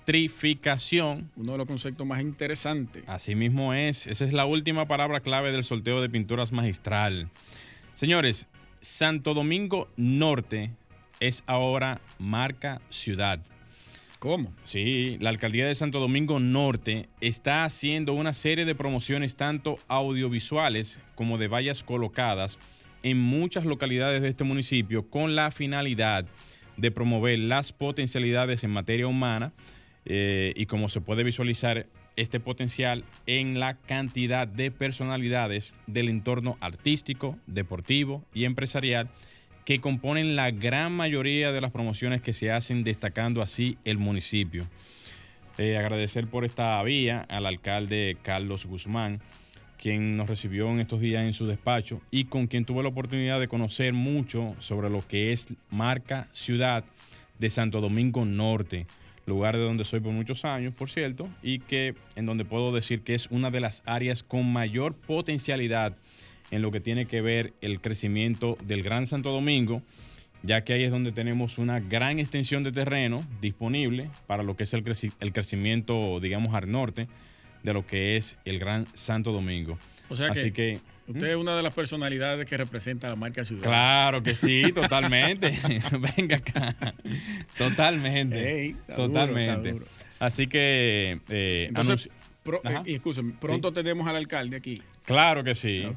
[0.08, 1.30] electrificación.
[1.36, 3.04] Uno de los conceptos más interesantes.
[3.08, 4.08] Así mismo es.
[4.08, 7.30] Esa es la última palabra clave del sorteo de pinturas magistral.
[7.96, 8.48] Señores,
[8.80, 10.72] Santo Domingo Norte
[11.20, 13.42] es ahora marca ciudad.
[14.20, 14.52] ¿Cómo?
[14.64, 21.00] Sí, la alcaldía de Santo Domingo Norte está haciendo una serie de promociones tanto audiovisuales
[21.14, 22.58] como de vallas colocadas
[23.04, 26.26] en muchas localidades de este municipio con la finalidad
[26.78, 29.54] de promover las potencialidades en materia humana
[30.06, 36.58] eh, y como se puede visualizar este potencial en la cantidad de personalidades del entorno
[36.60, 39.10] artístico, deportivo y empresarial
[39.68, 44.66] que componen la gran mayoría de las promociones que se hacen, destacando así el municipio.
[45.58, 49.20] Eh, agradecer por esta vía al alcalde Carlos Guzmán,
[49.78, 53.42] quien nos recibió en estos días en su despacho y con quien tuve la oportunidad
[53.42, 56.86] de conocer mucho sobre lo que es marca ciudad
[57.38, 58.88] de Santo Domingo Norte,
[59.26, 63.02] lugar de donde soy por muchos años, por cierto, y que en donde puedo decir
[63.02, 65.98] que es una de las áreas con mayor potencialidad
[66.52, 69.82] en lo que tiene que ver el crecimiento del Gran Santo Domingo,
[70.44, 74.64] ya que ahí es donde tenemos una gran extensión de terreno disponible para lo que
[74.64, 77.08] es el, crecimiento, digamos, al norte
[77.64, 79.78] de lo que es el Gran Santo Domingo.
[80.10, 81.30] O sea Así que, Usted ¿Mm?
[81.30, 83.64] es una de las personalidades que representa la marca ciudad.
[83.64, 85.58] Claro que sí, totalmente.
[86.18, 86.76] Venga acá.
[87.58, 88.76] Totalmente.
[88.94, 89.76] totalmente.
[90.20, 91.20] Así que.
[91.30, 92.10] Eh, Entonces,
[92.86, 93.00] eh,
[93.40, 94.82] pronto tenemos al alcalde aquí.
[95.06, 95.88] Claro que sí.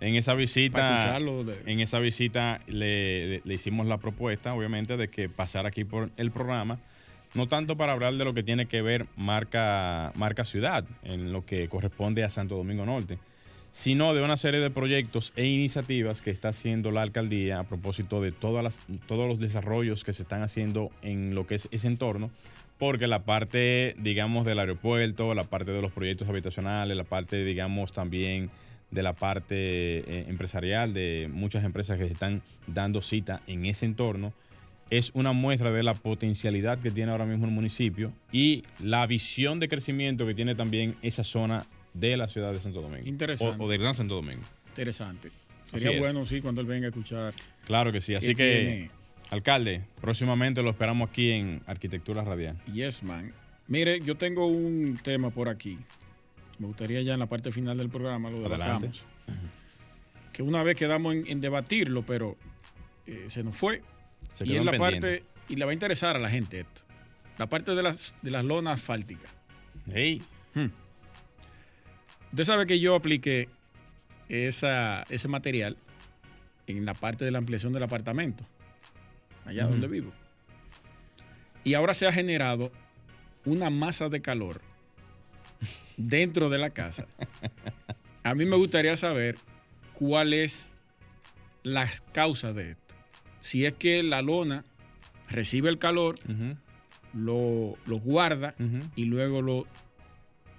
[0.00, 1.18] En esa visita,
[1.66, 6.78] en esa visita le, hicimos la propuesta, obviamente, de que pasara aquí por el programa,
[7.34, 11.44] no tanto para hablar de lo que tiene que ver marca, marca ciudad, en lo
[11.44, 13.18] que corresponde a Santo Domingo Norte,
[13.72, 18.20] sino de una serie de proyectos e iniciativas que está haciendo la alcaldía a propósito
[18.20, 21.86] de todas las, todos los desarrollos que se están haciendo en lo que es ese
[21.86, 22.30] entorno,
[22.80, 27.92] porque la parte, digamos, del aeropuerto, la parte de los proyectos habitacionales, la parte, digamos,
[27.92, 28.50] también
[28.90, 33.84] de la parte eh, empresarial, de muchas empresas que se están dando cita en ese
[33.84, 34.32] entorno,
[34.88, 39.60] es una muestra de la potencialidad que tiene ahora mismo el municipio y la visión
[39.60, 43.06] de crecimiento que tiene también esa zona de la ciudad de Santo Domingo.
[43.06, 43.62] Interesante.
[43.62, 44.42] O, del Gran Santo Domingo.
[44.68, 45.30] Interesante.
[45.70, 47.34] Sería bueno, sí, cuando él venga a escuchar.
[47.66, 48.14] Claro que sí.
[48.14, 48.90] Así que,
[49.30, 52.62] alcalde, próximamente lo esperamos aquí en Arquitectura Radial.
[52.66, 53.32] Yes, man.
[53.66, 55.78] Mire, yo tengo un tema por aquí.
[56.58, 59.04] Me gustaría ya en la parte final del programa lo debatamos.
[60.32, 62.36] Que una vez quedamos en, debatirlo, pero
[63.06, 63.82] eh, se nos fue.
[64.40, 66.82] y en la parte, y le va a interesar a la gente esto.
[67.38, 69.30] La parte de las, de las lonas asfálticas.
[69.92, 70.22] Hey.
[70.54, 70.66] Hmm.
[72.32, 73.48] Usted sabe que yo apliqué
[74.28, 75.76] esa, ese material
[76.66, 78.44] en la parte de la ampliación del apartamento,
[79.44, 80.12] allá donde vivo.
[81.64, 82.72] Y ahora se ha generado
[83.44, 84.60] una masa de calor
[85.96, 87.06] dentro de la casa.
[88.22, 89.36] A mí me gustaría saber
[89.94, 90.74] cuál es
[91.62, 92.94] las causas de esto.
[93.40, 94.64] Si es que la lona
[95.28, 96.16] recibe el calor,
[97.14, 98.54] lo, guarda
[98.96, 99.66] y luego lo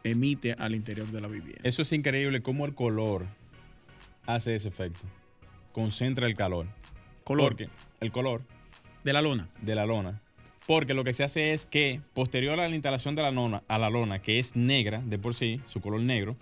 [0.03, 1.61] emite al interior de la vivienda.
[1.63, 3.27] Eso es increíble cómo el color
[4.25, 4.99] hace ese efecto.
[5.71, 6.67] Concentra el calor.
[7.23, 7.49] ¿Color?
[7.49, 7.69] Porque
[7.99, 8.41] el color.
[9.03, 9.47] De la lona.
[9.61, 10.21] De la lona.
[10.67, 13.77] Porque lo que se hace es que, posterior a la instalación de la lona, a
[13.77, 16.37] la lona, que es negra de por sí, su color negro,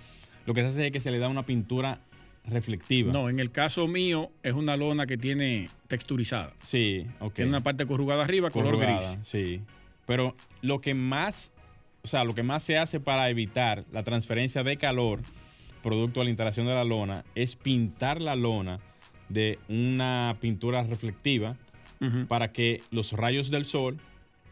[0.45, 1.99] lo que se hace es que se le da una pintura
[2.45, 3.13] reflectiva.
[3.13, 6.53] No, en el caso mío es una lona que tiene texturizada.
[6.63, 7.33] Sí, ok.
[7.33, 9.19] Tiene una parte corrugada arriba, color gris.
[9.21, 9.61] Sí.
[10.05, 11.51] Pero lo que más
[12.03, 15.19] o sea, lo que más se hace para evitar la transferencia de calor
[15.83, 18.79] producto de la instalación de la lona es pintar la lona
[19.27, 21.55] de una pintura reflectiva
[22.27, 23.99] para que los rayos del sol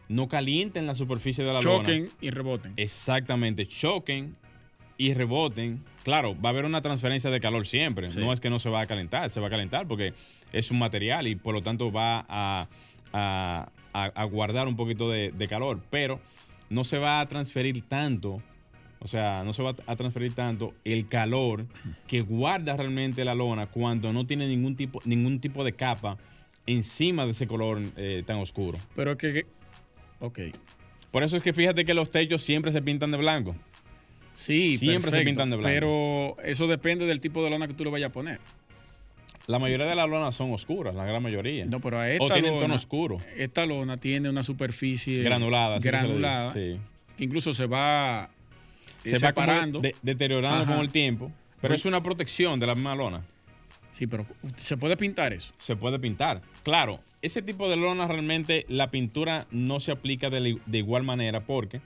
[0.08, 1.78] no calienten la superficie de la lona.
[1.78, 2.72] Choquen y reboten.
[2.76, 4.36] Exactamente, choquen
[4.96, 5.82] y reboten.
[6.02, 8.08] Claro, va a haber una transferencia de calor siempre.
[8.16, 10.14] No es que no se va a calentar, se va a calentar porque
[10.52, 12.68] es un material y por lo tanto va a,
[14.30, 15.80] guardar un poquito de, de calor.
[15.90, 16.20] Pero
[16.70, 18.42] no se va a transferir tanto,
[19.00, 21.66] o sea, no se va a transferir tanto el calor
[22.06, 26.18] que guarda realmente la lona cuando no tiene ningún tipo, ningún tipo de capa
[26.68, 28.78] encima de ese color eh, tan oscuro.
[28.94, 29.46] Pero que,
[30.20, 30.38] ok.
[31.10, 33.56] Por eso es que fíjate que los techos siempre se pintan de blanco.
[34.34, 35.68] Sí, siempre se pintan de blanco.
[35.72, 38.38] Pero eso depende del tipo de lona que tú le vayas a poner.
[39.46, 41.64] La mayoría de las lonas son oscuras, la gran mayoría.
[41.64, 43.16] No, pero a esta o tienen tono oscuro.
[43.34, 45.78] Esta lona tiene una superficie granulada.
[45.78, 46.50] Granulada.
[46.50, 46.76] Sí.
[47.18, 48.28] Incluso se va
[49.04, 49.80] se va separando.
[50.02, 51.32] deteriorando con el tiempo.
[51.62, 53.22] Pero pues es una protección de la misma lona.
[53.98, 54.24] Sí, pero
[54.56, 55.52] ¿se puede pintar eso?
[55.58, 56.40] Se puede pintar.
[56.62, 61.40] Claro, ese tipo de lona realmente la pintura no se aplica de, de igual manera
[61.40, 61.80] porque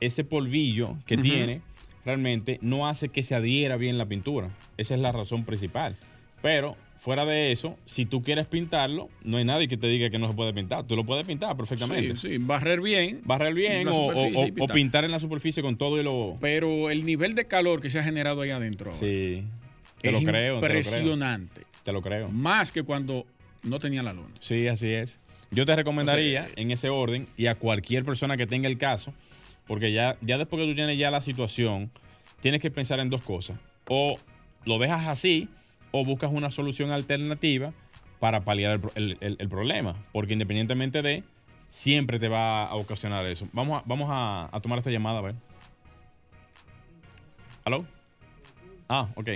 [0.00, 1.60] ese polvillo que tiene
[2.06, 4.48] realmente no hace que se adhiera bien la pintura.
[4.78, 5.98] Esa es la razón principal.
[6.40, 10.18] Pero fuera de eso, si tú quieres pintarlo, no hay nadie que te diga que
[10.18, 10.86] no se puede pintar.
[10.86, 12.16] Tú lo puedes pintar perfectamente.
[12.16, 13.20] Sí, sí, barrer bien.
[13.24, 14.74] Barrer bien o, superficie o- pintar.
[14.74, 16.38] pintar en la superficie con todo y lo...
[16.40, 19.44] Pero el nivel de calor que se ha generado ahí adentro ahora Sí,
[20.02, 20.78] te es lo creo, te lo creo.
[20.78, 21.62] impresionante.
[21.82, 22.28] Te lo creo.
[22.28, 23.26] Más que cuando
[23.62, 24.34] no tenía la luna.
[24.40, 25.18] Sí, así es.
[25.50, 29.12] Yo te recomendaría en ese orden y a cualquier persona que tenga el caso,
[29.66, 31.90] porque ya, ya después que tú tienes ya la situación,
[32.40, 33.58] tienes que pensar en dos cosas.
[33.88, 34.18] O
[34.64, 35.48] lo dejas así
[35.90, 37.72] o buscas una solución alternativa
[38.18, 41.22] para paliar el, pro- el- el- el problema, porque independientemente de,
[41.68, 43.48] siempre te va a ocasionar eso.
[43.52, 45.34] Vamos a, vamos a, a tomar esta llamada, a ver.
[47.64, 47.84] ¿Aló?
[48.88, 49.28] Ah, ok.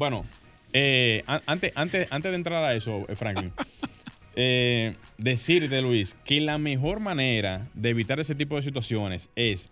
[0.00, 0.24] Bueno,
[0.72, 3.52] eh, an- antes, antes, antes de entrar a eso, eh, Franklin,
[4.34, 9.68] eh, decirte, Luis, que la mejor manera de evitar ese tipo de situaciones es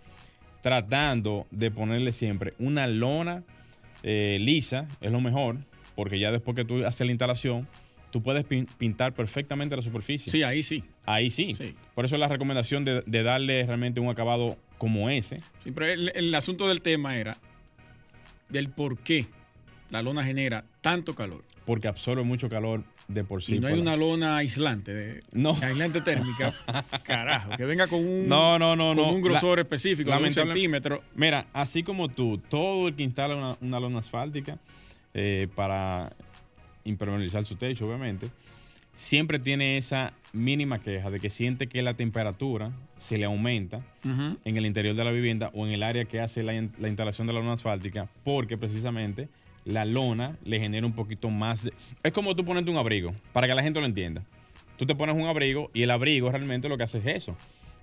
[0.61, 3.43] tratando de ponerle siempre una lona
[4.03, 5.57] eh, lisa, es lo mejor,
[5.97, 7.67] porque ya después que tú haces la instalación,
[8.11, 10.31] tú puedes pin- pintar perfectamente la superficie.
[10.31, 10.85] Sí, ahí sí.
[11.07, 11.55] Ahí sí.
[11.55, 11.75] Sí.
[11.95, 15.41] Por eso es la recomendación de, de darle realmente un acabado como ese.
[15.65, 17.39] Sí, pero el, el asunto del tema era
[18.51, 19.25] del por qué
[19.91, 21.45] la lona genera tanto calor.
[21.65, 23.57] porque absorbe mucho calor de por sí.
[23.57, 25.55] y no hay una lona aislante, de, No.
[25.61, 26.55] aislante térmica.
[27.05, 29.13] Carajo, que venga con un, No, no, no, con no.
[29.13, 31.03] un grosor La- específico, de un centímetro.
[31.15, 34.59] Mira, así como tú, todo el que instala una, una lona asfáltica
[35.15, 36.13] eh, para
[36.85, 38.29] impermeabilizar su techo, obviamente,
[38.95, 44.57] siempre tiene esa mínima queja de que siente que la temperatura se le aumenta en
[44.57, 47.33] el interior de la vivienda o en el área que hace la, la instalación de
[47.33, 49.29] la lona asfáltica, porque precisamente
[49.69, 51.73] la lona le genera un poquito más de...
[52.03, 54.23] Es como tú ponerte un abrigo, para que la gente lo entienda.
[54.79, 57.37] Tú te pones un abrigo y el abrigo realmente lo que hace es eso,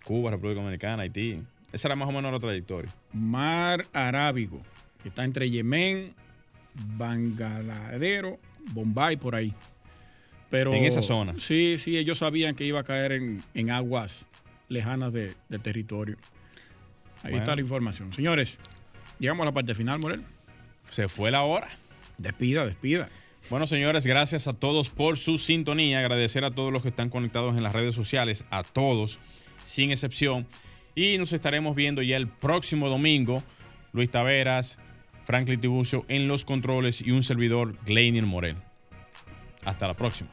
[0.03, 1.41] Cuba, República Dominicana, Haití.
[1.73, 2.93] Esa era más o menos la trayectoria.
[3.13, 4.61] Mar Arábigo,
[5.03, 6.13] que está entre Yemen,
[7.17, 8.39] Bangaladero,
[8.71, 9.53] Bombay, por ahí.
[10.49, 11.33] Pero, En esa zona.
[11.39, 14.27] Sí, sí, ellos sabían que iba a caer en, en aguas
[14.69, 16.15] lejanas de- del territorio.
[17.17, 17.37] Ahí Bueno.
[17.39, 18.13] está la información.
[18.13, 18.57] Señores,
[19.19, 20.23] llegamos a la parte final, Morel.
[20.89, 21.67] Se fue la hora.
[22.17, 23.09] Despida, despida.
[23.49, 25.99] Bueno, señores, gracias a todos por su sintonía.
[25.99, 29.19] Agradecer a todos los que están conectados en las redes sociales, a todos,
[29.63, 30.47] sin excepción.
[30.95, 33.43] Y nos estaremos viendo ya el próximo domingo.
[33.93, 34.79] Luis Taveras,
[35.25, 38.57] Franklin Tiburcio en los controles y un servidor, Gleinier Morel.
[39.63, 40.29] Hasta la próxima.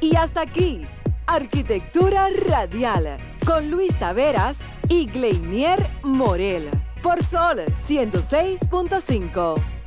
[0.00, 0.82] Y hasta aquí,
[1.26, 6.68] Arquitectura Radial, con Luis Taveras y Gleinier Morel,
[7.02, 9.81] por Sol 106.5.